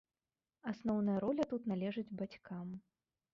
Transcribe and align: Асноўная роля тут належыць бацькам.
Асноўная 0.71 1.17
роля 1.25 1.43
тут 1.51 1.69
належыць 1.73 2.15
бацькам. 2.23 2.67